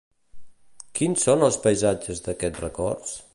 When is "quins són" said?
0.99-1.45